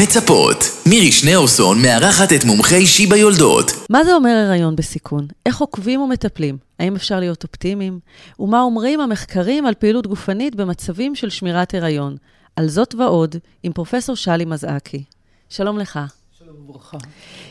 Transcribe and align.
מצפות. 0.00 0.56
מירי 0.88 1.12
שניאורסון 1.12 1.82
מארחת 1.82 2.32
את 2.32 2.44
מומחי 2.44 2.86
שיבא 2.86 3.16
יולדות. 3.16 3.70
מה 3.90 4.04
זה 4.04 4.14
אומר 4.14 4.30
הריון 4.30 4.76
בסיכון? 4.76 5.26
איך 5.46 5.60
עוקבים 5.60 6.00
ומטפלים? 6.00 6.58
האם 6.78 6.96
אפשר 6.96 7.20
להיות 7.20 7.44
אופטימיים? 7.44 7.98
ומה 8.40 8.62
אומרים 8.62 9.00
המחקרים 9.00 9.66
על 9.66 9.74
פעילות 9.74 10.06
גופנית 10.06 10.54
במצבים 10.54 11.14
של 11.14 11.30
שמירת 11.30 11.74
הריון? 11.74 12.16
על 12.56 12.68
זאת 12.68 12.94
ועוד, 12.94 13.36
עם 13.62 13.72
פרופסור 13.72 14.16
שלי 14.16 14.44
מזעקי. 14.44 15.04
שלום 15.48 15.78
לך. 15.78 16.00
שלום 16.38 16.56
וברכה. 16.68 16.98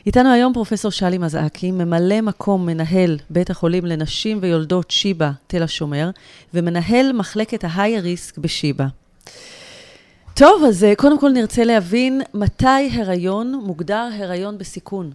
איתנו 0.06 0.34
היום 0.34 0.54
פרופסור 0.54 0.92
שלי 0.92 1.18
מזעקי, 1.18 1.72
ממלא 1.72 2.22
מקום 2.22 2.66
מנהל 2.66 3.18
בית 3.30 3.50
החולים 3.50 3.86
לנשים 3.86 4.40
ויולדות 4.42 4.92
שיבא, 4.92 5.32
תל 5.48 5.64
השומר, 5.64 6.10
ומנהל 6.54 7.12
מחלקת 7.14 7.64
ההיי 7.64 8.00
ריסק 8.00 8.38
בשיבא. 8.38 8.86
טוב, 10.42 10.64
אז 10.64 10.84
אה, 10.84 10.96
קודם 10.96 11.20
כל 11.20 11.30
נרצה 11.30 11.64
להבין 11.64 12.22
מתי 12.34 12.90
הריון 12.94 13.62
מוגדר 13.64 14.10
הריון 14.14 14.58
בסיכון. 14.58 15.12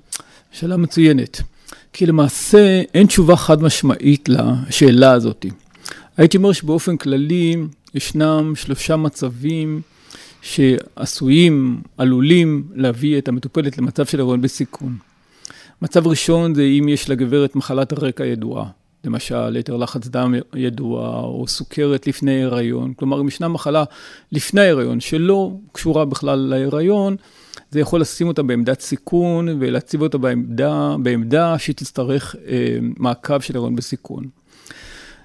שאלה 0.53 0.77
מצוינת. 0.77 1.41
כי 1.93 2.07
למעשה 2.07 2.83
אין 2.95 3.07
תשובה 3.07 3.37
חד 3.37 3.63
משמעית 3.63 4.29
לשאלה 4.29 5.13
הזאת. 5.13 5.47
הייתי 6.17 6.37
אומר 6.37 6.53
שבאופן 6.53 6.97
כללי 6.97 7.57
ישנם 7.95 8.53
שלושה 8.57 8.97
מצבים 8.97 9.81
שעשויים, 10.43 11.81
עלולים 11.99 12.65
להביא 12.75 13.19
את 13.19 13.29
המטופלת 13.29 13.79
למצב 13.79 14.07
של 14.07 14.21
הריון 14.21 14.41
בסיכון. 14.41 14.97
מצב 15.83 16.07
ראשון 16.07 16.55
זה 16.55 16.63
אם 16.63 16.89
יש 16.89 17.11
לגברת 17.11 17.57
מחלת 17.57 17.93
הרקע 17.93 18.27
ידועה. 18.27 18.67
למשל 19.07 19.57
יתר 19.57 19.77
לחץ 19.77 20.09
דם 20.09 20.35
ידוע, 20.55 21.21
או 21.21 21.45
סוכרת 21.49 22.07
לפני 22.07 22.45
הריון. 22.45 22.93
כלומר, 22.95 23.21
אם 23.21 23.29
ישנה 23.29 23.49
מחלה 23.49 23.85
לפני 24.33 24.61
ההיריון 24.61 25.01
שלא 25.01 25.53
קשורה 25.73 26.05
בכלל 26.05 26.39
להיריון, 26.39 27.17
זה 27.71 27.81
יכול 27.81 28.01
לשים 28.01 28.29
אותה 28.29 28.43
בעמדת 28.43 28.81
סיכון 28.81 29.49
ולהציב 29.61 30.03
אותה 30.03 30.19
בעמדה, 30.19 30.97
בעמדה 31.03 31.59
שהיא 31.59 31.77
תצטרך 31.77 32.37
אה, 32.49 32.79
מעקב 32.81 33.41
של 33.41 33.57
הריון 33.57 33.77
בסיכון. 33.77 34.25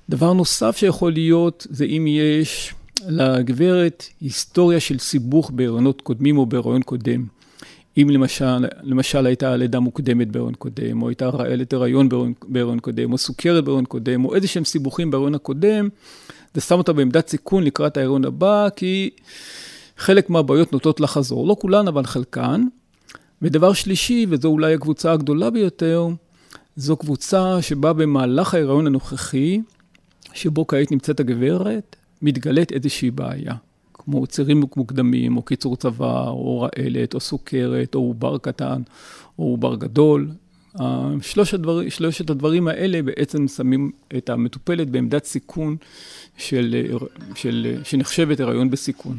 דבר 0.10 0.34
נוסף 0.34 0.78
שיכול 0.78 1.12
להיות 1.12 1.68
זה 1.70 1.86
אם 1.86 2.06
יש 2.08 2.74
לגברת 3.08 4.06
היסטוריה 4.22 4.80
של 4.80 5.00
סיבוך 5.00 5.52
בהריונות 5.52 6.02
קודמים 6.02 6.38
או 6.38 6.46
בהריון 6.46 6.82
קודם. 6.82 7.26
אם 7.98 8.10
למשל, 8.10 8.66
למשל 8.84 9.26
הייתה 9.26 9.56
לידה 9.56 9.80
מוקדמת 9.80 10.32
בהריון 10.32 10.54
קודם, 10.54 11.02
או 11.02 11.10
הייתה 11.10 11.30
רעלת 11.30 11.74
הריון 11.74 12.10
בהריון 12.48 12.80
קודם, 12.80 13.14
או 13.14 13.18
סוכרת 13.18 13.64
בהריון 13.64 13.86
קודם, 13.86 14.26
או 14.26 14.36
איזה 14.36 14.48
שהם 14.48 14.66
סיבוכים 14.66 15.12
בהריון 15.12 15.36
הקודם, 15.36 15.90
זה 16.54 16.62
שם 16.62 16.78
אותה 16.78 16.94
בעמדת 16.94 17.28
סיכון 17.28 17.64
לקראת 17.64 17.98
ההריון 17.98 18.26
הבא, 18.26 18.68
כי 18.76 19.10
חלק 19.98 20.30
מהבעיות 20.30 20.74
נוטות 20.74 21.00
לחזור, 21.00 21.48
לא 21.48 21.56
כולן, 21.60 21.88
אבל 21.88 22.06
חלקן. 22.06 22.66
ודבר 23.42 23.74
שלישי, 23.74 24.26
וזו 24.30 24.48
אולי 24.48 24.74
הקבוצה 24.74 25.12
הגדולה 25.12 25.50
ביותר, 25.50 26.08
זו 26.76 26.98
קבוצה 26.98 27.62
שבה 27.62 27.94
במהלך 27.94 28.54
ההיריון 28.54 28.88
הנוכחי, 28.88 29.62
שבו 30.34 30.68
כעת 30.68 30.92
נמצאת 30.92 31.20
הגברת, 31.20 31.96
מתגלית 32.22 32.72
איזושהי 32.72 33.12
בעיה. 33.12 33.54
כמו 34.06 34.28
צירים 34.28 34.64
מוקדמים, 34.76 35.38
או 35.38 35.42
קיצור 35.42 35.78
צבא, 35.78 36.28
או 36.28 36.62
רעלת, 36.62 37.14
או 37.14 37.20
סוכרת, 37.20 37.96
או 37.96 38.00
עובר 38.00 38.38
קטן, 38.38 38.82
או 39.40 39.44
עובר 39.44 39.76
גדול. 39.76 40.28
שלושת, 41.22 41.54
הדבר, 41.54 41.90
שלושת 41.90 42.30
הדברים 42.30 42.68
האלה 42.68 43.02
בעצם 43.02 43.48
שמים 43.48 43.92
את 44.18 44.30
המטופלת 44.30 44.90
בעמדת 44.90 45.26
סיכון 45.26 45.76
של, 46.38 46.96
של, 47.36 47.78
שנחשבת 47.84 48.40
הריון 48.40 48.70
בסיכון. 48.70 49.18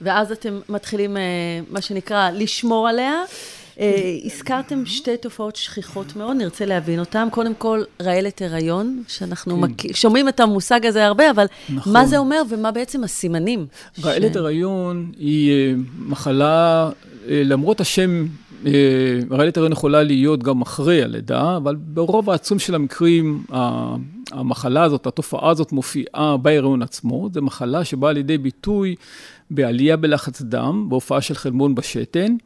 ואז 0.00 0.32
אתם 0.32 0.60
מתחילים, 0.68 1.16
אה, 1.16 1.22
מה 1.70 1.80
שנקרא, 1.80 2.30
לשמור 2.30 2.88
עליה. 2.88 3.22
אה, 3.80 4.18
הזכרתם 4.24 4.86
שתי 4.86 5.16
תופעות 5.16 5.56
שכיחות 5.56 6.16
מאוד, 6.16 6.36
נרצה 6.36 6.64
להבין 6.64 7.00
אותן. 7.00 7.28
קודם 7.30 7.54
כל, 7.54 7.82
רעלת 8.02 8.42
הריון, 8.42 9.02
שאנחנו 9.08 9.62
כן. 9.78 9.88
שומעים 9.94 10.28
את 10.28 10.40
המושג 10.40 10.86
הזה 10.86 11.06
הרבה, 11.06 11.30
אבל 11.30 11.46
נכון. 11.74 11.92
מה 11.92 12.06
זה 12.06 12.18
אומר 12.18 12.42
ומה 12.50 12.70
בעצם 12.70 13.04
הסימנים? 13.04 13.66
רעלת. 14.04 14.36
הריון 14.36 15.12
היא 15.18 15.52
אה, 15.52 15.74
מחלה, 15.98 16.90
אה, 17.28 17.42
למרות 17.44 17.80
השם, 17.80 18.26
רעלת 19.30 19.56
הריון 19.56 19.72
יכולה 19.72 20.02
להיות 20.02 20.42
גם 20.42 20.62
אחרי 20.62 21.02
הלידה, 21.02 21.56
אבל 21.56 21.76
ברוב 21.76 22.30
העצום 22.30 22.58
של 22.58 22.74
המקרים, 22.74 23.44
המחלה 24.32 24.82
הזאת, 24.82 25.06
התופעה 25.06 25.50
הזאת 25.50 25.72
מופיעה 25.72 26.36
בהריון 26.36 26.82
עצמו. 26.82 27.28
זו 27.32 27.42
מחלה 27.42 27.84
שבאה 27.84 28.12
לידי 28.12 28.38
ביטוי 28.38 28.94
בעלייה 29.50 29.96
בלחץ 29.96 30.42
דם, 30.42 30.86
בהופעה 30.88 31.20
של 31.20 31.34
חלמון 31.34 31.74
בשתן. 31.74 32.36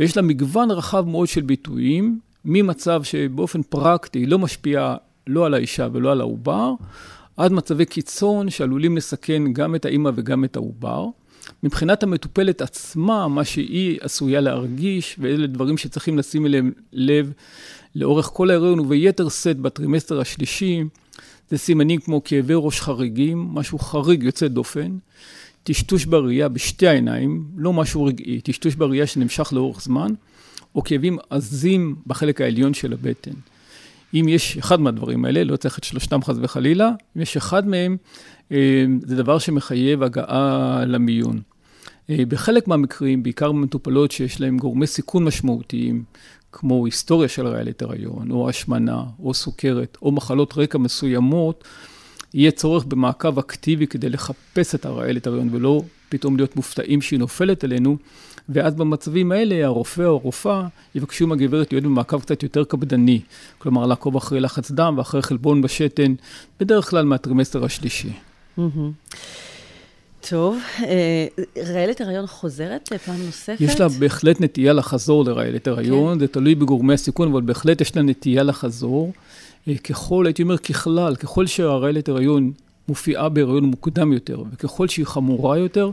ויש 0.00 0.16
לה 0.16 0.22
מגוון 0.22 0.70
רחב 0.70 1.04
מאוד 1.06 1.28
של 1.28 1.40
ביטויים, 1.40 2.18
ממצב 2.44 3.02
שבאופן 3.02 3.62
פרקטי 3.62 4.26
לא 4.26 4.38
משפיע 4.38 4.96
לא 5.26 5.46
על 5.46 5.54
האישה 5.54 5.88
ולא 5.92 6.12
על 6.12 6.20
העובר, 6.20 6.72
עד 7.36 7.52
מצבי 7.52 7.86
קיצון 7.86 8.50
שעלולים 8.50 8.96
לסכן 8.96 9.52
גם 9.52 9.74
את 9.74 9.84
האימא 9.84 10.10
וגם 10.14 10.44
את 10.44 10.56
העובר. 10.56 11.06
מבחינת 11.62 12.02
המטופלת 12.02 12.62
עצמה, 12.62 13.28
מה 13.28 13.44
שהיא 13.44 13.98
עשויה 14.00 14.40
להרגיש, 14.40 15.16
ואלה 15.18 15.46
דברים 15.46 15.78
שצריכים 15.78 16.18
לשים 16.18 16.46
אליהם 16.46 16.72
לב 16.92 17.32
לאורך 17.94 18.30
כל 18.32 18.50
ההיריון 18.50 18.80
וביתר 18.80 19.28
שאת 19.28 19.58
בטרימסטר 19.58 20.20
השלישי, 20.20 20.82
זה 21.50 21.58
סימנים 21.58 22.00
כמו 22.00 22.24
כאבי 22.24 22.54
ראש 22.56 22.80
חריגים, 22.80 23.38
משהו 23.38 23.78
חריג 23.78 24.22
יוצא 24.22 24.48
דופן, 24.48 24.96
טשטוש 25.66 26.04
בראייה 26.04 26.48
בשתי 26.48 26.86
העיניים, 26.86 27.44
לא 27.56 27.72
משהו 27.72 28.04
רגעי, 28.04 28.40
טשטוש 28.40 28.74
בראייה 28.74 29.06
שנמשך 29.06 29.52
לאורך 29.52 29.82
זמן, 29.82 30.12
או 30.74 30.84
כאבים 30.84 31.18
עזים 31.30 31.96
בחלק 32.06 32.40
העליון 32.40 32.74
של 32.74 32.92
הבטן. 32.92 33.34
אם 34.14 34.28
יש 34.28 34.56
אחד 34.58 34.80
מהדברים 34.80 35.24
האלה, 35.24 35.44
לא 35.44 35.56
צריך 35.56 35.78
את 35.78 35.84
שלושתם 35.84 36.22
חס 36.22 36.36
וחלילה, 36.42 36.90
אם 37.16 37.22
יש 37.22 37.36
אחד 37.36 37.68
מהם, 37.68 37.96
אה, 38.52 38.84
זה 39.02 39.16
דבר 39.16 39.38
שמחייב 39.38 40.02
הגעה 40.02 40.84
למיון. 40.86 41.40
אה, 42.10 42.24
בחלק 42.28 42.68
מהמקרים, 42.68 43.22
בעיקר 43.22 43.52
במטופלות 43.52 44.10
שיש 44.10 44.40
להן 44.40 44.56
גורמי 44.56 44.86
סיכון 44.86 45.24
משמעותיים, 45.24 46.04
כמו 46.52 46.86
היסטוריה 46.86 47.28
של 47.28 47.46
רעלת 47.46 47.82
הריון, 47.82 48.30
או 48.30 48.48
השמנה, 48.48 49.02
או 49.22 49.34
סוכרת, 49.34 49.98
או 50.02 50.12
מחלות 50.12 50.54
רקע 50.56 50.78
מסוימות, 50.78 51.64
יהיה 52.36 52.50
צורך 52.50 52.84
במעקב 52.84 53.38
אקטיבי 53.38 53.86
כדי 53.86 54.08
לחפש 54.08 54.74
את 54.74 54.86
הרעלת 54.86 55.26
הריון 55.26 55.48
ולא 55.52 55.82
פתאום 56.08 56.36
להיות 56.36 56.56
מופתעים 56.56 57.02
שהיא 57.02 57.18
נופלת 57.18 57.64
עלינו, 57.64 57.96
ואז 58.48 58.74
במצבים 58.74 59.32
האלה 59.32 59.66
הרופא 59.66 60.02
או 60.02 60.14
הרופאה 60.14 60.66
יבקשו 60.94 61.26
מהגברת 61.26 61.72
להיות 61.72 61.84
במעקב 61.84 62.20
קצת 62.20 62.42
יותר 62.42 62.64
קפדני, 62.64 63.20
כלומר 63.58 63.86
לעקוב 63.86 64.16
אחרי 64.16 64.40
לחץ 64.40 64.70
דם 64.70 64.94
ואחרי 64.98 65.22
חלבון 65.22 65.62
בשתן, 65.62 66.14
בדרך 66.60 66.90
כלל 66.90 67.04
מהטרימסטר 67.04 67.64
השלישי. 67.64 68.12
טוב, 70.28 70.58
אה, 70.84 71.26
רעלת 71.62 72.00
הריון 72.00 72.26
חוזרת 72.26 72.92
פעם 73.06 73.16
נוספת? 73.26 73.60
יש 73.60 73.80
לה 73.80 73.88
בהחלט 73.88 74.40
נטייה 74.40 74.72
לחזור 74.72 75.24
לרעלת 75.24 75.68
הריון, 75.68 76.14
כן. 76.14 76.18
זה 76.20 76.28
תלוי 76.28 76.54
בגורמי 76.54 76.94
הסיכון, 76.94 77.28
אבל 77.28 77.40
בהחלט 77.40 77.80
יש 77.80 77.96
לה 77.96 78.02
נטייה 78.02 78.42
לחזור. 78.42 79.12
אה, 79.68 79.78
ככל, 79.78 80.26
הייתי 80.26 80.42
אומר 80.42 80.58
ככלל, 80.58 81.16
ככל 81.16 81.46
שהרעלת 81.46 82.08
הריון 82.08 82.52
מופיעה 82.88 83.28
בהריון 83.28 83.64
מוקדם 83.64 84.12
יותר, 84.12 84.42
וככל 84.52 84.88
שהיא 84.88 85.06
חמורה 85.06 85.58
יותר, 85.58 85.90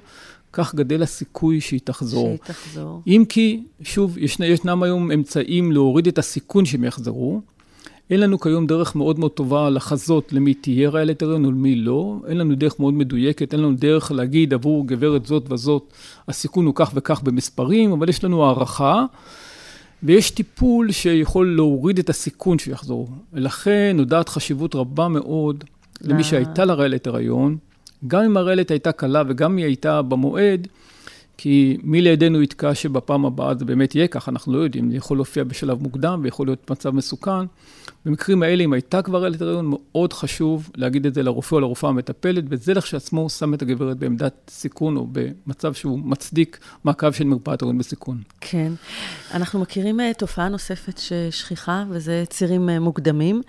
כך 0.53 0.75
גדל 0.75 1.03
הסיכוי 1.03 1.61
שהיא 1.61 1.79
תחזור. 1.83 2.27
שהיא 2.27 2.55
תחזור. 2.55 3.01
אם 3.07 3.23
כי, 3.29 3.63
שוב, 3.81 4.17
ישנ, 4.17 4.43
ישנם 4.43 4.83
היום 4.83 5.11
אמצעים 5.11 5.71
להוריד 5.71 6.07
את 6.07 6.17
הסיכון 6.17 6.65
שהם 6.65 6.83
יחזרו. 6.83 7.41
אין 8.09 8.19
לנו 8.19 8.39
כיום 8.39 8.67
דרך 8.67 8.95
מאוד 8.95 9.19
מאוד 9.19 9.31
טובה 9.31 9.69
לחזות 9.69 10.33
למי 10.33 10.53
תהיה 10.53 10.89
רעלת 10.89 11.21
הריון 11.21 11.45
ולמי 11.45 11.75
לא. 11.75 12.17
אין 12.27 12.37
לנו 12.37 12.55
דרך 12.55 12.79
מאוד 12.79 12.93
מדויקת, 12.93 13.53
אין 13.53 13.61
לנו 13.61 13.75
דרך 13.75 14.11
להגיד 14.11 14.53
עבור 14.53 14.87
גברת 14.87 15.25
זאת 15.25 15.51
וזאת, 15.51 15.93
הסיכון 16.27 16.65
הוא 16.65 16.73
כך 16.75 16.91
וכך 16.93 17.21
במספרים, 17.23 17.91
אבל 17.91 18.09
יש 18.09 18.23
לנו 18.23 18.45
הערכה. 18.45 19.05
ויש 20.03 20.31
טיפול 20.31 20.91
שיכול 20.91 21.55
להוריד 21.55 21.99
את 21.99 22.09
הסיכון 22.09 22.59
שיחזור. 22.59 23.09
ולכן 23.33 23.93
נודעת 23.97 24.29
חשיבות 24.29 24.75
רבה 24.75 25.07
מאוד 25.07 25.63
למי 26.01 26.17
אה. 26.17 26.23
שהייתה 26.23 26.65
לה 26.65 26.73
רעלת 26.73 27.07
הריון, 27.07 27.57
גם 28.07 28.23
אם 28.23 28.37
הרעלת 28.37 28.71
הייתה 28.71 28.91
קלה 28.91 29.23
וגם 29.27 29.51
אם 29.51 29.57
היא 29.57 29.65
הייתה 29.65 30.01
במועד, 30.01 30.67
כי 31.43 31.77
מי 31.83 32.01
לידינו 32.01 32.41
יתקע 32.41 32.75
שבפעם 32.75 33.25
הבאה 33.25 33.55
זה 33.55 33.65
באמת 33.65 33.95
יהיה 33.95 34.07
כך, 34.07 34.29
אנחנו 34.29 34.53
לא 34.53 34.57
יודעים, 34.57 34.91
זה 34.91 34.97
יכול 34.97 35.17
להופיע 35.17 35.43
בשלב 35.43 35.81
מוקדם 35.81 36.19
ויכול 36.23 36.47
להיות 36.47 36.71
מצב 36.71 36.89
מסוכן. 36.89 37.45
במקרים 38.05 38.43
האלה, 38.43 38.63
אם 38.63 38.73
הייתה 38.73 39.01
כבר 39.01 39.23
רעלת 39.23 39.41
הריון, 39.41 39.65
מאוד 39.69 40.13
חשוב 40.13 40.69
להגיד 40.75 41.05
את 41.05 41.13
זה 41.13 41.23
לרופא 41.23 41.55
או 41.55 41.59
לרופאה 41.59 41.89
המטפלת, 41.89 42.43
וזה 42.49 42.73
לכשעצמו 42.73 43.29
שם 43.29 43.53
את 43.53 43.61
הגברת 43.61 43.97
בעמדת 43.97 44.33
סיכון 44.49 44.97
או 44.97 45.07
במצב 45.11 45.73
שהוא 45.73 45.99
מצדיק 45.99 46.59
מעקב 46.83 47.11
של 47.11 47.23
מרפאת 47.23 47.61
הריון 47.61 47.77
בסיכון. 47.77 48.17
כן. 48.41 48.71
אנחנו 49.33 49.59
מכירים 49.59 49.99
uh, 49.99 50.03
תופעה 50.17 50.49
נוספת 50.49 50.97
ששכיחה, 50.97 51.83
וזה 51.89 52.23
צירים 52.29 52.69
uh, 52.69 52.79
מוקדמים. 52.79 53.41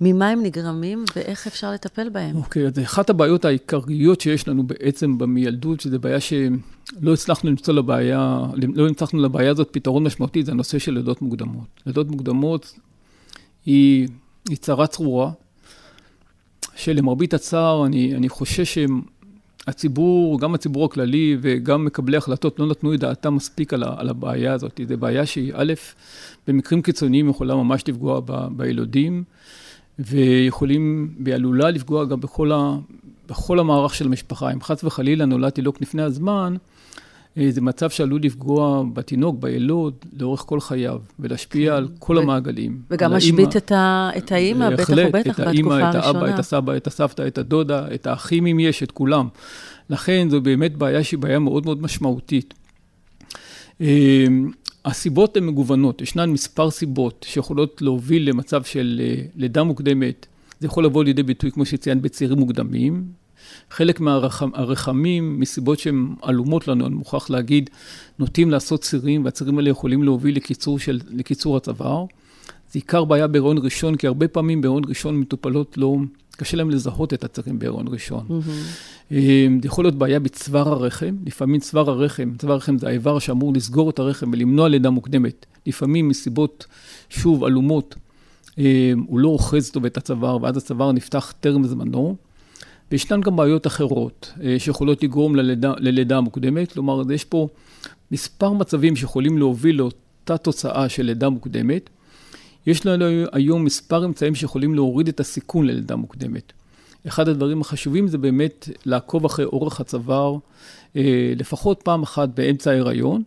ממה 0.00 0.28
הם 0.28 0.42
נגרמים 0.42 1.04
ואיך 1.16 1.46
אפשר 1.46 1.72
לטפל 1.72 2.08
בהם? 2.08 2.36
אוקיי, 2.36 2.64
okay, 2.64 2.66
אז 2.66 2.78
אחת 2.78 3.10
הבעיות 3.10 3.44
העיקריות 3.44 4.20
שיש 4.20 4.48
לנו 4.48 4.62
בעצם 4.62 5.18
במילדות, 5.18 5.80
שזו 5.80 5.98
בעיה 5.98 6.20
ש... 6.20 6.32
לא 7.00 7.12
הצלחנו 7.12 7.50
למצוא 7.50 7.74
לבעיה, 7.74 8.40
לא 8.74 8.88
הצלחנו 8.88 9.20
לבעיה 9.20 9.50
הזאת 9.50 9.68
פתרון 9.70 10.04
משמעותי, 10.04 10.42
זה 10.42 10.52
הנושא 10.52 10.78
של 10.78 10.92
לידות 10.92 11.22
מוקדמות. 11.22 11.66
לידות 11.86 12.10
מוקדמות 12.10 12.78
היא, 13.66 14.08
היא 14.48 14.56
צרה 14.56 14.86
צרורה, 14.86 15.30
שלמרבית 16.76 17.34
הצער, 17.34 17.86
אני, 17.86 18.14
אני 18.16 18.28
חושש 18.28 18.78
שהציבור, 19.66 20.40
גם 20.40 20.54
הציבור 20.54 20.84
הכללי 20.84 21.36
וגם 21.40 21.84
מקבלי 21.84 22.16
החלטות 22.16 22.58
לא 22.58 22.66
נתנו 22.66 22.94
את 22.94 23.00
דעתם 23.00 23.34
מספיק 23.34 23.74
על, 23.74 23.84
על 23.84 24.08
הבעיה 24.08 24.52
הזאת. 24.52 24.80
זו 24.88 24.96
בעיה 24.98 25.26
שהיא, 25.26 25.52
א', 25.56 25.72
במקרים 26.46 26.82
קיצוניים 26.82 27.28
יכולה 27.28 27.54
ממש 27.54 27.88
לפגוע 27.88 28.20
ב, 28.24 28.46
בילודים, 28.56 29.24
ויכולים, 29.98 31.14
והיא 31.24 31.34
עלולה 31.34 31.70
לפגוע 31.70 32.04
גם 32.04 32.20
בכל, 32.20 32.52
ה, 32.52 32.76
בכל 33.28 33.58
המערך 33.58 33.94
של 33.94 34.06
המשפחה. 34.06 34.52
אם 34.52 34.62
חס 34.62 34.84
וחלילה 34.84 35.24
נולד 35.24 35.50
תינוק 35.50 35.80
לפני 35.80 36.02
הזמן, 36.02 36.56
זה 37.50 37.60
מצב 37.60 37.90
שעלול 37.90 38.20
לפגוע 38.22 38.82
בתינוק, 38.92 39.36
בילוד, 39.40 39.94
לאורך 40.20 40.40
כל 40.40 40.60
חייו, 40.60 40.98
ולהשפיע 41.18 41.70
כן. 41.70 41.76
על 41.76 41.88
כל 41.98 42.18
ו... 42.18 42.22
המעגלים. 42.22 42.82
וגם 42.90 43.12
משבית 43.12 43.56
את, 43.56 43.72
ה... 43.72 44.10
את 44.16 44.32
האימא, 44.32 44.70
בטח 44.70 44.90
ובטח 44.90 45.40
בתקופה 45.40 45.74
הראשונה. 45.74 45.90
את 45.90 45.94
האבא, 45.94 46.34
את 46.34 46.38
הסבא, 46.38 46.76
את 46.76 46.86
הסבתא, 46.86 47.26
את 47.26 47.38
הדודה, 47.38 47.86
את 47.94 48.06
האחים 48.06 48.46
אם 48.46 48.60
יש, 48.60 48.82
את 48.82 48.90
כולם. 48.90 49.28
לכן 49.90 50.28
זו 50.30 50.40
באמת 50.40 50.76
בעיה 50.76 51.04
שהיא 51.04 51.18
בעיה 51.18 51.38
מאוד 51.38 51.64
מאוד 51.64 51.82
משמעותית. 51.82 52.54
אה, 53.80 54.26
הסיבות 54.84 55.36
הן 55.36 55.46
מגוונות, 55.46 56.02
ישנן 56.02 56.30
מספר 56.30 56.70
סיבות 56.70 57.26
שיכולות 57.28 57.82
להוביל 57.82 58.28
למצב 58.28 58.64
של 58.64 59.00
אה, 59.04 59.22
לידה 59.36 59.62
מוקדמת. 59.62 60.26
זה 60.60 60.66
יכול 60.66 60.84
לבוא 60.84 61.04
לידי 61.04 61.22
ביטוי, 61.22 61.50
כמו 61.50 61.64
שציינת, 61.64 62.02
בצעירים 62.02 62.38
מוקדמים, 62.38 63.04
חלק 63.74 64.00
מהרחמים, 64.00 65.40
מסיבות 65.40 65.78
שהן 65.78 66.14
עלומות 66.22 66.68
לנו, 66.68 66.86
אני 66.86 66.94
מוכרח 66.94 67.30
להגיד, 67.30 67.70
נוטים 68.18 68.50
לעשות 68.50 68.80
צירים, 68.80 69.24
והצירים 69.24 69.58
האלה 69.58 69.70
יכולים 69.70 70.02
להוביל 70.02 70.36
לקיצור, 70.36 70.78
של, 70.78 71.00
לקיצור 71.10 71.56
הצוואר. 71.56 72.04
זה 72.72 72.78
עיקר 72.78 73.04
בעיה 73.04 73.26
בהיריון 73.26 73.58
ראשון, 73.58 73.96
כי 73.96 74.06
הרבה 74.06 74.28
פעמים 74.28 74.60
בהיריון 74.60 74.82
ראשון 74.88 75.20
מטופלות 75.20 75.78
לא, 75.78 75.96
קשה 76.36 76.56
להם 76.56 76.70
לזהות 76.70 77.14
את 77.14 77.24
הצירים 77.24 77.58
בהיריון 77.58 77.88
ראשון. 77.88 78.26
Mm-hmm. 78.28 79.10
זה 79.10 79.66
יכול 79.66 79.84
להיות 79.84 79.94
בעיה 79.94 80.20
בצוואר 80.20 80.68
הרחם, 80.68 81.16
לפעמים 81.26 81.60
צוואר 81.60 81.90
הרחם, 81.90 82.32
צוואר 82.38 82.54
הרחם 82.54 82.78
זה 82.78 82.88
האיבר 82.88 83.18
שאמור 83.18 83.52
לסגור 83.52 83.90
את 83.90 83.98
הרחם 83.98 84.30
ולמנוע 84.32 84.68
לידה 84.68 84.90
מוקדמת. 84.90 85.46
לפעמים 85.66 86.08
מסיבות, 86.08 86.66
שוב, 87.10 87.44
עלומות, 87.44 87.94
הוא 89.06 89.18
לא 89.18 89.28
אוחז 89.28 89.70
טוב 89.70 89.84
את 89.84 89.96
הצוואר, 89.96 90.42
ואז 90.42 90.56
הצוואר 90.56 90.92
נפתח 90.92 91.34
טרם 91.40 91.66
זמנו. 91.66 92.16
וישנן 92.92 93.20
גם 93.20 93.36
בעיות 93.36 93.66
אחרות 93.66 94.32
אה, 94.42 94.58
שיכולות 94.58 95.02
לגרום 95.02 95.36
ללידה, 95.36 95.72
ללידה 95.78 96.20
מוקדמת, 96.20 96.72
כלומר, 96.72 97.12
יש 97.12 97.24
פה 97.24 97.48
מספר 98.10 98.52
מצבים 98.52 98.96
שיכולים 98.96 99.38
להוביל 99.38 99.76
לאותה 99.76 100.36
תוצאה 100.36 100.88
של 100.88 101.02
לידה 101.02 101.28
מוקדמת. 101.28 101.90
יש 102.66 102.86
לנו 102.86 103.04
היום 103.32 103.64
מספר 103.64 104.04
אמצעים 104.04 104.34
שיכולים 104.34 104.74
להוריד 104.74 105.08
את 105.08 105.20
הסיכון 105.20 105.66
ללידה 105.66 105.96
מוקדמת. 105.96 106.52
אחד 107.08 107.28
הדברים 107.28 107.60
החשובים 107.60 108.08
זה 108.08 108.18
באמת 108.18 108.68
לעקוב 108.86 109.24
אחרי 109.24 109.44
אורך 109.44 109.80
הצוואר 109.80 110.36
אה, 110.96 111.32
לפחות 111.36 111.80
פעם 111.84 112.02
אחת 112.02 112.28
באמצע 112.28 112.70
ההיריון, 112.70 113.22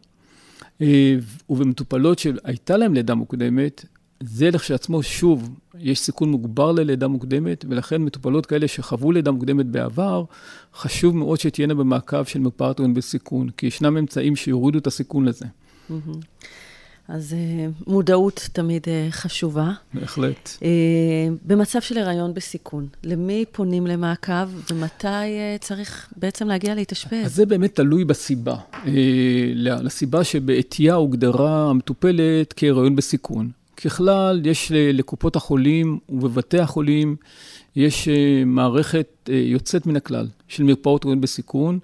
אה, 0.81 1.15
ובמטופלות 1.49 2.19
שהייתה 2.19 2.77
להן 2.77 2.93
לידה 2.93 3.15
מוקדמת, 3.15 3.85
זה 4.27 4.51
לכשעצמו, 4.51 5.03
שוב, 5.03 5.49
יש 5.79 5.99
סיכון 5.99 6.31
מוגבר 6.31 6.71
ללידה 6.71 7.07
מוקדמת, 7.07 7.65
ולכן 7.69 8.01
מטופלות 8.01 8.45
כאלה 8.45 8.67
שחוו 8.67 9.11
לידה 9.11 9.31
מוקדמת 9.31 9.65
בעבר, 9.65 10.23
חשוב 10.75 11.15
מאוד 11.15 11.39
שתהיינה 11.39 11.73
במעקב 11.73 12.23
של 12.23 12.39
מרפאת 12.39 12.79
הון 12.79 12.93
בסיכון, 12.93 13.49
כי 13.49 13.65
ישנם 13.65 13.97
אמצעים 13.97 14.35
שיורידו 14.35 14.79
את 14.79 14.87
הסיכון 14.87 15.25
לזה. 15.25 15.45
אז 17.07 17.33
אה, 17.33 17.67
מודעות 17.87 18.49
תמיד 18.53 18.83
אה, 18.87 19.07
חשובה. 19.11 19.71
בהחלט. 19.93 20.49
אה, 20.63 20.69
במצב 21.45 21.81
של 21.81 21.97
הריון 21.97 22.33
בסיכון, 22.33 22.87
למי 23.03 23.45
פונים 23.51 23.87
למעקב 23.87 24.71
ומתי 24.71 25.07
צריך 25.59 26.13
בעצם 26.17 26.47
להגיע 26.47 26.75
להתאשפז? 26.75 27.25
אז 27.25 27.35
זה 27.35 27.45
באמת 27.45 27.75
תלוי 27.75 28.05
בסיבה. 28.05 28.55
לסיבה 29.55 30.23
שבעטייה 30.23 30.93
הוגדרה 30.93 31.69
המטופלת 31.69 32.53
כהריון 32.57 32.95
בסיכון. 32.95 33.49
ככלל, 33.83 34.41
יש 34.45 34.71
לקופות 34.75 35.35
החולים 35.35 35.99
ובבתי 36.09 36.59
החולים, 36.59 37.15
יש 37.75 38.07
אה, 38.07 38.43
מערכת 38.45 39.07
אה, 39.29 39.35
יוצאת 39.35 39.85
מן 39.85 39.95
הכלל 39.95 40.27
של 40.47 40.63
מרפאות 40.63 41.05
בסיכון. 41.21 41.79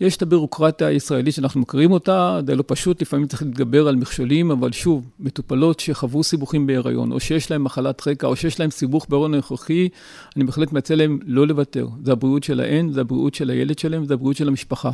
יש 0.00 0.16
את 0.16 0.22
הבירוקרטיה 0.22 0.86
הישראלית 0.86 1.34
שאנחנו 1.34 1.60
מכירים 1.60 1.92
אותה, 1.92 2.40
די 2.44 2.54
לא 2.54 2.64
פשוט, 2.66 3.02
לפעמים 3.02 3.26
צריך 3.26 3.42
להתגבר 3.42 3.88
על 3.88 3.96
מכשולים, 3.96 4.50
אבל 4.50 4.72
שוב, 4.72 5.10
מטופלות 5.20 5.80
שחוו 5.80 6.22
סיבוכים 6.22 6.66
בהיריון, 6.66 7.12
או 7.12 7.20
שיש 7.20 7.50
להן 7.50 7.62
מחלת 7.62 8.08
רקע, 8.08 8.26
או 8.26 8.36
שיש 8.36 8.60
להן 8.60 8.70
סיבוך 8.70 9.06
בהיריון 9.08 9.34
הנוכחי, 9.34 9.88
אני 10.36 10.44
בהחלט 10.44 10.72
מציע 10.72 10.96
להן 10.96 11.18
לא 11.26 11.46
לוותר. 11.46 11.88
זה 12.04 12.12
הבריאות 12.12 12.44
שלהן, 12.44 12.92
זה 12.92 13.00
הבריאות 13.00 13.34
של 13.34 13.50
הילד 13.50 13.78
שלהן, 13.78 14.04
זה 14.04 14.14
הבריאות 14.14 14.36
של 14.36 14.48
המשפחה. 14.48 14.90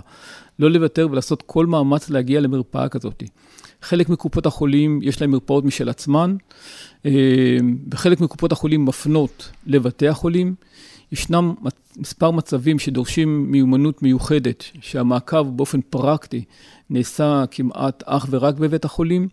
לא 0.58 0.70
לוותר 0.70 1.08
ולעשות 1.10 1.42
כל 1.46 1.66
מאמץ 1.66 2.10
להגיע 2.10 2.40
למרפאה 2.40 2.88
כזאת. 2.88 3.22
חלק 3.82 4.08
מקופות 4.08 4.46
החולים 4.46 5.00
יש 5.02 5.20
להם 5.20 5.30
מרפאות 5.30 5.64
משל 5.64 5.88
עצמן, 5.88 6.36
אה, 7.06 7.10
וחלק 7.90 8.20
מקופות 8.20 8.52
החולים 8.52 8.84
מפנות 8.84 9.50
לבתי 9.66 10.08
החולים. 10.08 10.54
ישנם 11.14 11.54
מספר 11.96 12.30
מצבים 12.30 12.78
שדורשים 12.78 13.50
מיומנות 13.50 14.02
מיוחדת, 14.02 14.64
שהמעקב 14.80 15.42
באופן 15.56 15.80
פרקטי 15.80 16.44
נעשה 16.90 17.44
כמעט 17.50 18.02
אך 18.06 18.26
ורק 18.30 18.54
בבית 18.54 18.84
החולים. 18.84 19.28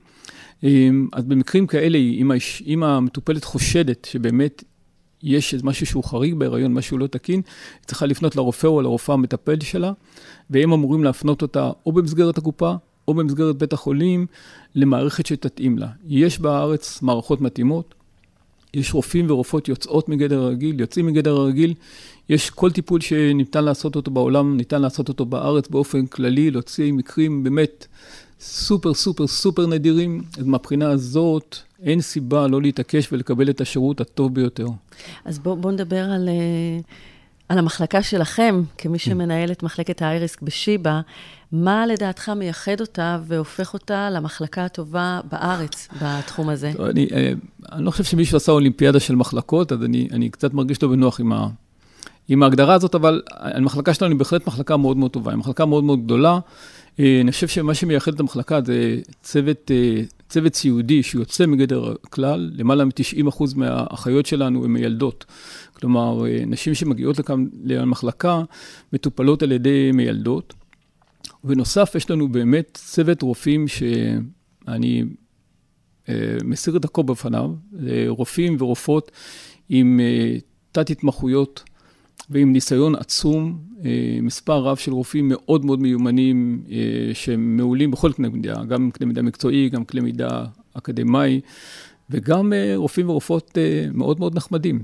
אה, 0.64 0.90
אז 1.14 1.24
במקרים 1.24 1.68
כאלה, 1.68 1.98
אם, 1.98 2.32
האש, 2.32 2.64
אם 2.68 2.84
המטופלת 2.84 3.44
חושדת 3.44 4.08
שבאמת 4.12 4.64
יש 5.24 5.56
משהו 5.64 5.86
שהוא 5.86 6.04
חריג 6.04 6.36
בהיריון, 6.36 6.74
משהו 6.74 6.98
לא 6.98 7.08
תקין, 7.08 7.42
היא 7.80 7.88
צריכה 7.88 8.06
לפנות 8.06 8.36
לרופא 8.36 8.68
או 8.68 8.82
לרופאה 8.82 9.14
המטפל 9.14 9.60
שלה, 9.62 9.92
והם 10.50 10.74
אמורים 10.74 11.04
להפנות 11.04 11.42
אותה 11.42 11.72
או 11.86 11.92
במסגרת 11.92 12.38
הקופה 12.38 12.74
או 13.08 13.14
במסגרת 13.14 13.56
בית 13.56 13.74
החולים 13.74 14.26
למערכת 14.76 15.26
שתתאים 15.26 15.78
לה. 15.78 15.88
יש 16.08 16.40
בארץ 16.40 17.02
מערכות 17.02 17.42
מתאימות, 17.42 17.94
יש 18.74 18.94
רופאים 18.94 19.32
ורופאות 19.32 19.68
יוצאות 19.68 20.10
מגדר 20.10 20.42
הרגיל, 20.42 20.80
יוצאים 20.80 21.06
מגדר 21.06 21.36
הרגיל, 21.36 21.74
יש 22.30 22.50
כל 22.50 22.72
טיפול 22.72 23.02
שניתן 23.02 23.64
לעשות 23.64 23.96
אותו 23.96 24.12
בעולם, 24.12 24.58
ניתן 24.58 24.82
לעשות 24.82 25.10
אותו 25.10 25.26
בארץ 25.26 25.68
באופן 25.68 26.06
כללי, 26.06 26.52
להוציא 26.52 26.94
מקרים 26.94 27.44
באמת 27.44 27.88
סופר 28.40 28.94
סופר 28.94 29.28
סופר 29.28 29.68
נדירים, 29.68 30.22
אז 30.38 30.46
מהבחינה 30.46 30.90
הזאת 30.90 31.58
אין 31.84 32.02
סיבה 32.02 32.48
לא 32.48 32.62
להתעקש 32.62 33.12
ולקבל 33.12 33.50
את 33.50 33.62
השירות 33.62 34.02
הטוב 34.02 34.36
ביותר. 34.36 34.68
אז 35.26 35.40
בואו 35.40 35.56
בוא 35.56 35.72
נדבר 35.72 36.04
על... 36.04 36.30
uh... 36.30 36.84
על 37.52 37.58
המחלקה 37.58 38.04
שלכם, 38.04 38.62
כמי 38.78 39.00
כן. 39.00 39.06
שמנהל 39.06 39.52
את 39.52 39.64
מחלקת 39.64 40.02
האייריסק 40.02 40.42
בשיבא, 40.42 41.02
מה 41.52 41.86
לדעתך 41.86 42.30
מייחד 42.30 42.82
אותה 42.82 43.20
והופך 43.28 43.74
אותה 43.74 44.10
למחלקה 44.10 44.66
הטובה 44.66 45.20
בארץ 45.32 45.88
בתחום 46.02 46.50
הזה? 46.50 46.72
אני, 46.90 47.08
אה, 47.14 47.32
אני 47.72 47.86
לא 47.86 47.92
חושב 47.92 48.04
שמישהו 48.04 48.38
עשה 48.38 48.52
אולימפיאדה 48.52 49.00
של 49.00 49.16
מחלקות, 49.16 49.72
אז 49.72 49.84
אני, 49.84 50.08
אני 50.12 50.30
קצת 50.30 50.54
מרגיש 50.54 50.84
לא 50.84 50.90
בנוח 50.90 51.20
עם, 51.20 51.34
ה, 51.34 51.48
עם 52.28 52.44
ההגדרה 52.44 52.74
הזאת, 52.74 52.96
אבל 52.96 53.22
המחלקה 53.30 53.94
שלנו 53.94 54.12
היא 54.12 54.20
בהחלט 54.20 54.48
מחלקה 54.48 54.78
מאוד 54.78 54.98
מאוד 54.98 55.12
טובה, 55.12 55.32
היא 55.32 55.38
מחלקה 55.38 55.66
מאוד 55.66 55.84
מאוד 55.84 56.04
גדולה. 56.04 56.40
אה, 57.00 57.22
אני 57.22 57.32
חושב 57.32 57.48
שמה 57.48 57.74
שמייחד 57.74 58.14
את 58.14 58.20
המחלקה 58.20 58.60
זה 58.66 59.00
צוות, 59.22 59.72
אה, 59.72 60.02
צוות 60.30 60.56
סיעודי 60.56 61.04
שיוצא 61.04 61.46
מגדר 61.46 61.94
הכלל, 62.04 62.52
למעלה 62.54 62.86
מ-90% 62.86 63.44
מהאחיות 63.56 64.26
שלנו 64.26 64.66
הן 64.66 64.72
מיילדות. 64.72 65.26
כלומר, 65.74 66.26
אה, 66.26 66.44
נשים 66.48 66.74
שמגיעות 66.74 67.20
לכאן 67.20 67.46
למחלקה 67.64 68.42
מטופלות 68.94 69.44
על 69.44 69.52
ידי 69.52 69.92
מיילדות. 69.94 70.54
ובנוסף, 71.44 71.96
יש 71.96 72.12
לנו 72.12 72.30
באמת 72.30 72.70
צוות 72.74 73.22
רופאים 73.22 73.68
שאני 73.68 75.04
מסיר 76.44 76.78
את 76.78 76.86
הכל 76.86 77.04
בפניו, 77.04 77.52
רופאים 78.08 78.58
ורופאות 78.60 79.12
עם 79.70 80.00
תת-התמחויות 80.72 81.64
ועם 82.30 82.54
ניסיון 82.54 82.96
עצום, 82.96 83.58
אה, 83.86 84.20
מספר 84.22 84.60
רב 84.64 84.78
של 84.78 84.94
רופאים 84.94 85.30
מאוד 85.30 85.66
מאוד 85.66 85.82
מיומנים, 85.82 86.64
אה, 86.72 87.14
שהם 87.14 87.58
מעולים 87.58 87.92
בכל 87.92 88.12
קנה 88.14 88.30
מידה, 88.30 88.64
גם 88.64 88.92
קנה 88.92 89.08
מידה 89.08 89.22
מקצועי, 89.22 89.70
גם 89.70 89.86
קנה 89.86 90.02
מידה 90.02 90.46
אקדמאי, 90.74 91.42
וגם 92.10 92.54
אה, 92.54 92.74
רופאים 92.76 93.10
ורופאות 93.10 93.58
מאוד 93.94 94.20
מאוד 94.20 94.36
נחמדים. 94.36 94.84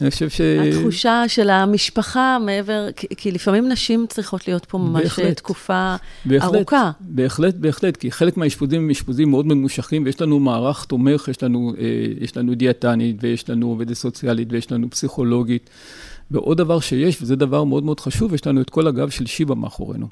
אני 0.00 0.10
חושב 0.10 0.28
ש... 0.28 0.40
התחושה 0.40 1.24
של 1.28 1.50
המשפחה 1.50 2.38
מעבר, 2.40 2.88
כי, 2.96 3.06
כי 3.16 3.32
לפעמים 3.32 3.68
נשים 3.68 4.06
צריכות 4.08 4.48
להיות 4.48 4.64
פה 4.64 4.78
ממש 4.78 5.02
בהחלט, 5.02 5.36
תקופה 5.36 5.96
בהחלט, 6.24 6.54
ארוכה. 6.54 6.90
בהחלט, 7.00 7.54
בהחלט, 7.54 7.96
כי 7.96 8.10
חלק 8.10 8.36
מהאשפוזים 8.36 8.82
הם 8.82 8.90
אשפוזים 8.90 9.30
מאוד 9.30 9.46
ממושכים, 9.46 10.04
ויש 10.04 10.20
לנו 10.20 10.40
מערך 10.40 10.84
תומך, 10.84 11.28
יש 11.28 11.42
לנו, 11.42 11.72
יש 12.20 12.36
לנו 12.36 12.54
דיאטנית, 12.54 13.16
ויש 13.20 13.50
לנו 13.50 13.68
עובדת 13.68 13.92
סוציאלית, 13.92 14.48
ויש 14.52 14.72
לנו 14.72 14.90
פסיכולוגית. 14.90 15.70
ועוד 16.30 16.58
דבר 16.58 16.80
שיש, 16.80 17.22
וזה 17.22 17.36
דבר 17.36 17.64
מאוד 17.64 17.84
מאוד 17.84 18.00
חשוב, 18.00 18.34
יש 18.34 18.46
לנו 18.46 18.60
את 18.60 18.70
כל 18.70 18.86
הגב 18.86 19.10
של 19.10 19.26
שיבא 19.26 19.54
מאחורינו. 19.54 20.06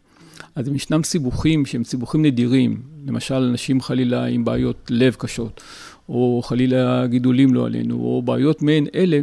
אז 0.54 0.68
אם 0.68 0.74
ישנם 0.74 1.02
סיבוכים 1.02 1.66
שהם 1.66 1.84
סיבוכים 1.84 2.22
נדירים, 2.24 2.80
למשל 3.06 3.34
אנשים 3.34 3.80
חלילה 3.80 4.24
עם 4.24 4.44
בעיות 4.44 4.90
לב 4.90 5.14
קשות, 5.18 5.60
או 6.08 6.42
חלילה 6.44 7.06
גידולים 7.06 7.54
לא 7.54 7.66
עלינו, 7.66 7.94
או 7.94 8.22
בעיות 8.24 8.62
מעין 8.62 8.86
אלה, 8.94 9.20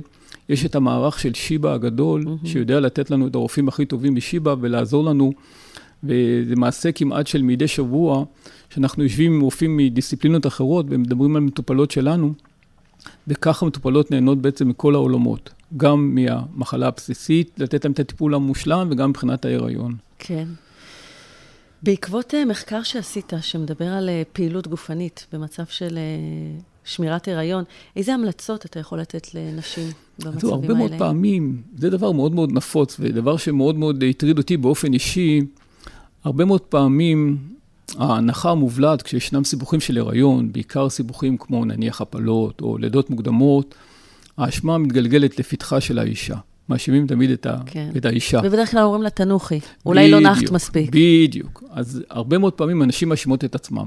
יש 0.52 0.66
את 0.66 0.76
המערך 0.76 1.20
של 1.20 1.34
שיבא 1.34 1.74
הגדול, 1.74 2.24
mm-hmm. 2.24 2.48
שיודע 2.48 2.80
לתת 2.80 3.12
לנו 3.12 3.28
את 3.28 3.36
הרופאים 3.36 3.68
הכי 3.68 3.86
טובים 3.86 4.16
בשיבא 4.16 4.56
ולעזור 4.62 5.06
לנו, 5.06 5.34
וזה 6.04 6.56
מעשה 6.56 6.92
כמעט 6.92 7.28
של 7.28 7.42
מדי 7.42 7.68
שבוע, 7.68 8.26
שאנחנו 8.70 9.04
יושבים 9.04 9.34
עם 9.34 9.42
רופאים 9.42 9.78
מדיסציפלינות 9.78 10.48
אחרות 10.48 10.86
ומדברים 10.90 11.36
על 11.36 11.42
מטופלות 11.42 11.92
שלנו, 11.92 12.34
וככה 13.28 13.66
מטופלות 13.66 14.12
נהנות 14.12 14.42
בעצם 14.42 14.70
מכל 14.70 14.96
העולמות, 14.96 15.50
גם 15.78 16.16
מהמחלה 16.16 16.88
הבסיסית, 16.88 17.52
לתת 17.58 17.86
להם 17.86 17.92
את 17.92 18.00
הטיפול 18.00 18.36
המושלם, 18.36 18.88
וגם 18.92 19.10
מבחינת 19.10 19.46
ההיריון. 19.46 19.96
כן. 20.20 20.48
בעקבות 21.84 22.34
אה, 22.34 22.46
מחקר 22.46 22.84
שעשית, 22.84 23.34
שמדבר 23.42 23.88
על 23.88 24.10
אה, 24.10 24.22
פעילות 24.34 24.68
גופנית 24.68 25.28
במצב 25.34 25.66
של 25.66 25.98
אה, 25.98 26.62
שמירת 26.84 27.28
הריון, 27.28 27.64
איזה 27.96 28.14
המלצות 28.14 28.66
אתה 28.66 28.80
יכול 28.80 29.00
לתת 29.00 29.36
לנשים 29.36 29.88
במצבים 30.26 30.54
האלה? 30.54 30.62
הרבה 30.62 30.74
מאוד 30.74 30.92
פעמים, 30.98 31.62
זה 31.78 31.90
דבר 31.90 32.12
מאוד 32.12 32.36
מאוד 32.36 32.52
נפוץ, 32.52 32.98
ודבר 33.00 33.38
שמאוד 33.38 33.76
מאוד 33.76 34.04
הטריד 34.10 34.38
אותי 34.38 34.58
באופן 34.58 34.94
אישי, 34.94 35.42
הרבה 36.24 36.46
מאוד 36.46 36.62
פעמים 36.62 37.38
ההנחה 37.98 38.52
המובלעת 38.52 39.02
כשישנם 39.02 39.44
סיבוכים 39.44 39.80
של 39.80 39.98
הריון, 39.98 40.52
בעיקר 40.52 40.90
סיבוכים 40.90 41.38
כמו 41.38 41.66
נניח 41.66 42.02
הפלות 42.02 42.62
או 42.62 42.78
לידות 42.78 43.10
מוקדמות, 43.10 43.76
האשמה 44.38 44.78
מתגלגלת 44.78 45.40
לפתחה 45.40 45.82
של 45.82 46.00
האישה. 46.00 46.36
מאשימים 46.70 47.08
תמיד 47.08 47.32
את, 47.32 47.46
ה, 47.46 47.58
כן. 47.66 47.90
את 47.98 48.06
האישה. 48.06 48.40
ובדרך 48.44 48.72
כלל 48.72 48.84
אומרים 48.84 49.02
לה, 49.02 49.10
תנוחי, 49.10 49.60
אולי 49.86 50.12
לא 50.12 50.20
נחת 50.20 50.52
מספיק. 50.52 50.90
בדיוק. 50.94 51.64
אז 51.72 52.04
הרבה 52.10 52.38
מאוד 52.38 52.54
פעמים 52.54 52.84
אנשים 52.84 53.10
מאשימות 53.10 53.44
את 53.44 53.56
עצמם. 53.56 53.86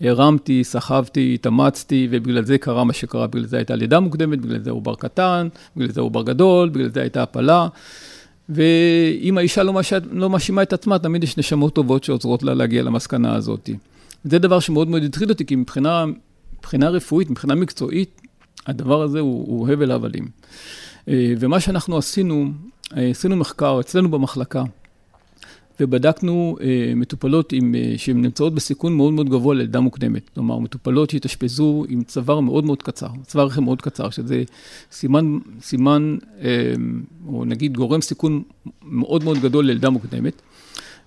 הרמתי, 0.00 0.64
סחבתי, 0.64 1.34
התאמצתי, 1.34 2.08
ובגלל 2.10 2.44
זה 2.44 2.58
קרה 2.58 2.84
מה 2.84 2.92
שקרה. 2.92 3.26
בגלל 3.26 3.46
זה 3.46 3.56
הייתה 3.56 3.74
לידה 3.74 4.00
מוקדמת, 4.00 4.40
בגלל 4.40 4.62
זה 4.62 4.70
עובר 4.70 4.94
קטן, 4.94 5.48
בגלל 5.76 5.90
זה 5.92 6.00
עובר 6.00 6.22
גדול, 6.22 6.68
בגלל 6.68 6.90
זה 6.90 7.00
הייתה 7.00 7.22
הפלה. 7.22 7.68
ואם 8.48 9.38
האישה 9.38 9.62
לא, 9.62 9.72
מש... 9.72 9.92
לא 10.12 10.30
מאשימה 10.30 10.62
את 10.62 10.72
עצמה, 10.72 10.98
תמיד 10.98 11.24
יש 11.24 11.36
נשמות 11.36 11.74
טובות 11.74 12.04
שעוזרות 12.04 12.42
לה 12.42 12.54
להגיע 12.54 12.82
למסקנה 12.82 13.34
הזאת. 13.34 13.70
זה 14.24 14.38
דבר 14.38 14.60
שמאוד 14.60 14.88
מאוד 14.88 15.04
הטריד 15.04 15.30
אותי, 15.30 15.46
כי 15.46 15.56
מבחינה, 15.56 16.04
מבחינה 16.58 16.88
רפואית, 16.88 17.30
מבחינה 17.30 17.54
מקצועית, 17.54 18.20
הדבר 18.66 19.02
הזה 19.02 19.20
הוא, 19.20 19.46
הוא 19.48 19.68
הבל 19.68 19.90
הבלים. 19.90 20.28
אה, 21.08 21.34
ומה 21.38 21.60
שאנחנו 21.60 21.98
עשינו, 21.98 22.50
אה, 22.96 23.10
עשינו 23.10 23.36
מחקר 23.36 23.80
אצלנו 23.80 24.10
במחלקה, 24.10 24.62
ובדקנו 25.80 26.56
אה, 26.60 26.92
מטופלות 26.96 27.52
עם, 27.52 27.74
שהן 27.96 28.22
נמצאות 28.22 28.54
בסיכון 28.54 28.96
מאוד 28.96 29.12
מאוד 29.12 29.28
גבוה 29.28 29.54
ללידה 29.54 29.80
מוקדמת. 29.80 30.30
כלומר, 30.34 30.58
מטופלות 30.58 31.10
שהתאשפזו 31.10 31.84
עם 31.88 32.02
צוואר 32.04 32.40
מאוד 32.40 32.64
מאוד 32.64 32.82
קצר, 32.82 33.08
צוואר 33.22 33.46
רחם 33.46 33.64
מאוד 33.64 33.82
קצר, 33.82 34.10
שזה 34.10 34.42
סימן, 34.92 35.38
סימן, 35.60 36.16
או 37.26 37.44
נגיד 37.44 37.76
גורם 37.76 38.00
סיכון 38.00 38.42
מאוד 38.82 39.24
מאוד 39.24 39.38
גדול 39.38 39.66
ללידה 39.66 39.90
מוקדמת. 39.90 40.42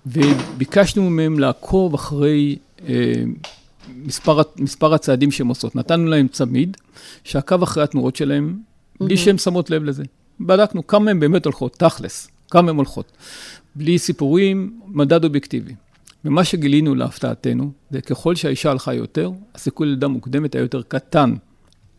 וביקשנו 0.06 1.10
מהם 1.10 1.38
לעקוב 1.38 1.94
אחרי 1.94 2.56
מספר, 3.96 4.40
מספר 4.58 4.94
הצעדים 4.94 5.30
שהן 5.30 5.48
עושות. 5.48 5.76
נתנו 5.76 6.06
להם 6.06 6.28
צמיד, 6.28 6.76
שעקב 7.24 7.62
אחרי 7.62 7.82
התנועות 7.82 8.16
שלהם, 8.16 8.58
בלי 9.00 9.16
שהן 9.16 9.38
שמות 9.38 9.70
לב 9.70 9.84
לזה. 9.84 10.02
בדקנו 10.40 10.86
כמה 10.86 11.10
הן 11.10 11.20
באמת 11.20 11.44
הולכות, 11.44 11.72
תכלס, 11.72 12.28
כמה 12.50 12.70
הן 12.70 12.76
הולכות. 12.76 13.12
בלי 13.74 13.98
סיפורים, 13.98 14.80
מדד 14.86 15.24
אובייקטיבי. 15.24 15.74
ומה 16.24 16.44
שגילינו 16.44 16.94
להפתעתנו, 16.94 17.70
זה 17.90 18.00
ככל 18.00 18.34
שהאישה 18.34 18.70
הלכה 18.70 18.94
יותר, 18.94 19.30
הסיכוי 19.54 19.86
ללידה 19.86 20.08
מוקדמת 20.08 20.54
היה 20.54 20.62
יותר 20.62 20.82
קטן, 20.82 21.34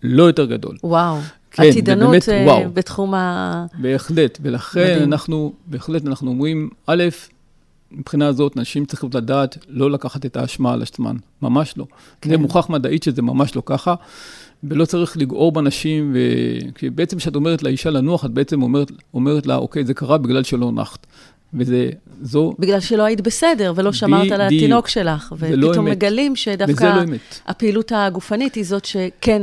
לא 0.04 0.24
יותר 0.24 0.46
גדול. 0.46 0.78
וואו. 0.84 1.18
כן, 1.52 1.64
עתידנות 1.64 2.10
באמת, 2.10 2.24
uh, 2.24 2.32
וואו. 2.46 2.70
בתחום 2.74 3.14
ה... 3.14 3.66
בהחלט, 3.82 4.40
ולכן 4.42 4.94
מדהים. 4.94 5.14
אנחנו, 5.14 5.54
בהחלט 5.66 6.06
אנחנו 6.06 6.32
אומרים, 6.32 6.70
א', 6.86 7.04
מבחינה 7.92 8.28
הזאת, 8.28 8.56
נשים 8.56 8.86
צריכות 8.86 9.16
לדעת 9.16 9.58
לא 9.68 9.92
לקחת 9.92 10.26
את 10.26 10.38
האשמה 10.38 10.74
על 10.74 10.82
עצמן, 10.82 11.16
ממש 11.42 11.74
לא. 11.78 11.86
כן. 12.22 12.30
זה 12.30 12.38
מוכח 12.38 12.70
מדעית 12.70 13.04
שזה 13.04 13.22
ממש 13.22 13.56
לא 13.56 13.62
ככה. 13.66 13.96
ולא 14.64 14.86
צריך 14.86 15.18
לגעור 15.18 15.52
בנשים, 15.52 16.12
ו... 16.14 16.20
כי 16.76 16.90
בעצם 16.90 17.18
כשאת 17.18 17.36
אומרת 17.36 17.64
לאישה 17.64 17.90
לנוח, 17.90 18.26
את 18.26 18.32
בעצם 18.32 18.62
אומרת, 18.62 18.92
אומרת 19.14 19.46
לה, 19.46 19.56
אוקיי, 19.56 19.86
זה 19.86 19.94
קרה 19.94 20.18
בגלל 20.18 20.44
שלא 20.44 20.72
נחת. 20.72 21.08
וזה, 21.54 21.90
זו... 22.22 22.54
בגלל 22.60 22.80
שלא 22.80 23.04
היית 23.04 23.22
בסדר 23.22 23.74
ולא 23.76 23.94
שמרת 23.94 24.32
על 24.32 24.42
התינוק 24.42 24.88
שלך. 24.88 25.34
לא 25.42 25.68
ופתאום 25.68 25.86
לא 25.86 25.92
מגלים 25.92 26.36
שדווקא 26.36 26.84
לא 26.84 27.16
הפעילות 27.48 27.92
הגופנית 27.96 28.56
היא 28.56 28.66
זאת 28.66 28.86
שכן 28.86 29.42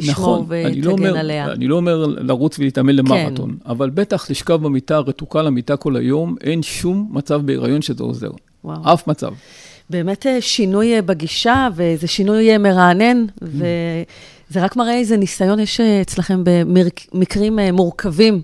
תשמור 0.00 0.12
נכון, 0.12 0.46
ותגן 0.48 0.80
לא 0.80 0.90
אומר, 0.90 1.18
עליה. 1.18 1.52
אני 1.52 1.68
לא 1.68 1.76
אומר 1.76 2.06
לרוץ 2.06 2.58
ולהתאמן 2.58 2.96
למרתון, 2.96 3.50
כן. 3.50 3.70
אבל 3.70 3.90
בטח 3.90 4.30
לשכב 4.30 4.54
במיטה 4.54 4.98
רתוקה 4.98 5.42
למיטה 5.42 5.76
כל 5.76 5.96
היום, 5.96 6.36
אין 6.40 6.62
שום 6.62 7.08
מצב 7.12 7.40
בהיריון 7.44 7.82
שזה 7.82 8.04
עוזר. 8.04 8.30
וואו. 8.64 8.94
אף 8.94 9.08
מצב. 9.08 9.32
באמת 9.90 10.26
אה, 10.26 10.40
שינוי 10.40 10.94
אה, 10.94 11.02
בגישה, 11.02 11.68
וזה 11.74 12.06
שינוי 12.06 12.50
אה, 12.50 12.58
מרענן, 12.58 13.24
mm. 13.28 13.44
וזה 13.44 14.64
רק 14.64 14.76
מראה 14.76 14.94
איזה 14.98 15.16
ניסיון 15.16 15.60
יש 15.60 15.80
אצלכם 15.80 16.42
במקרים 16.44 17.58
מורכבים 17.72 18.42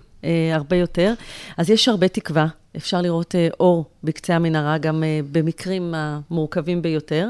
הרבה 0.52 0.76
יותר. 0.76 1.14
אז 1.56 1.70
יש 1.70 1.88
הרבה 1.88 2.08
תקווה, 2.08 2.46
אפשר 2.76 3.02
לראות 3.02 3.34
אור 3.60 3.84
בקצה 4.04 4.36
המנהרה 4.36 4.78
גם 4.78 5.02
במקרים 5.32 5.94
המורכבים 5.96 6.82
ביותר. 6.82 7.28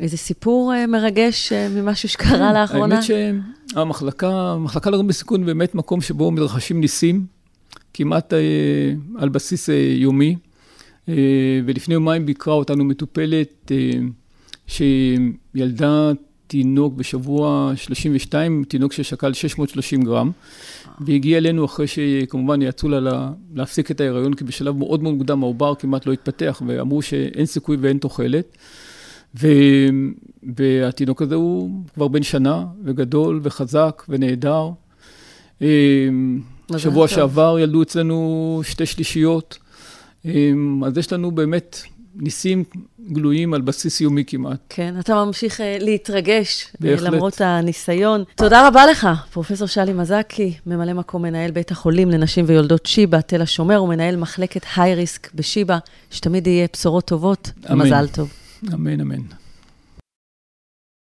איזה 0.00 0.16
סיפור 0.16 0.72
מרגש 0.88 1.52
ממשהו 1.52 2.08
שקרה 2.08 2.30
כן, 2.30 2.54
לאחרונה? 2.54 2.94
האמת 2.94 3.04
שהמחלקה, 3.74 4.28
המחלקה 4.30 4.90
לרוב 4.90 5.08
בסיכון 5.08 5.46
באמת 5.46 5.74
מקום 5.74 6.00
שבו 6.00 6.30
מתרחשים 6.30 6.80
ניסים, 6.80 7.26
כמעט 7.94 8.32
על 9.18 9.28
בסיס 9.28 9.68
יומי. 9.96 10.36
אה, 11.08 11.60
ולפני 11.64 11.94
יומיים 11.94 12.26
ביקרה 12.26 12.54
אותנו 12.54 12.84
מטופלת 12.84 13.72
אה, 13.72 13.90
שילדה 14.66 16.12
תינוק 16.46 16.94
בשבוע 16.94 17.72
32, 17.76 18.64
תינוק 18.68 18.92
ששקל 18.92 19.32
630 19.32 20.02
גרם, 20.02 20.30
והגיע 21.00 21.38
אלינו 21.38 21.64
אחרי 21.64 21.86
שכמובן 21.86 22.62
יצאו 22.62 22.88
לה 22.88 23.30
להפסיק 23.54 23.90
את 23.90 24.00
ההיריון, 24.00 24.34
כי 24.34 24.44
בשלב 24.44 24.76
מאוד 24.76 25.02
מאוד 25.02 25.14
מוקדם 25.14 25.42
העובר 25.42 25.74
כמעט 25.74 26.06
לא 26.06 26.12
התפתח, 26.12 26.62
ואמרו 26.66 27.02
שאין 27.02 27.46
סיכוי 27.46 27.76
ואין 27.80 27.98
תוחלת. 27.98 28.56
ו... 29.34 29.48
והתינוק 30.56 31.22
הזה 31.22 31.34
הוא 31.34 31.70
כבר 31.94 32.08
בן 32.08 32.22
שנה, 32.22 32.64
וגדול, 32.84 33.40
וחזק, 33.42 34.02
ונהדר. 34.08 34.70
אה, 35.62 36.08
שבוע 36.76 37.08
שעבר 37.08 37.56
ילדו 37.60 37.82
אצלנו 37.82 38.60
שתי 38.64 38.86
שלישיות. 38.86 39.58
אמ, 40.24 40.84
אז 40.84 40.98
יש 40.98 41.12
לנו 41.12 41.30
באמת 41.30 41.80
ניסים 42.14 42.64
גלויים 43.12 43.54
על 43.54 43.60
בסיס 43.60 44.00
יומי 44.00 44.24
כמעט. 44.26 44.58
כן, 44.68 44.94
אתה 45.00 45.24
ממשיך 45.24 45.60
uh, 45.60 45.62
להתרגש, 45.80 46.64
אה, 46.64 46.70
בהחלט. 46.80 47.12
למרות 47.12 47.40
הניסיון. 47.40 48.24
תודה 48.36 48.68
רבה 48.68 48.86
לך, 48.86 49.08
פרופ' 49.32 49.66
שלי 49.66 49.92
מזקי, 49.92 50.54
ממלא 50.66 50.92
מקום 50.92 51.22
מנהל 51.22 51.50
בית 51.50 51.70
החולים 51.70 52.10
לנשים 52.10 52.44
ויולדות 52.48 52.86
שיבא, 52.86 53.20
תל 53.20 53.42
השומר, 53.42 53.82
ומנהל 53.82 54.16
מחלקת 54.16 54.62
היי 54.76 54.94
ריסק 54.94 55.34
בשיבא, 55.34 55.78
שתמיד 56.10 56.46
יהיה 56.46 56.66
בשורות 56.72 57.04
טובות. 57.04 57.50
אמן. 57.70 57.86
מזל 57.86 58.06
טוב. 58.08 58.32
אמן, 58.74 59.00
אמן. 59.00 59.39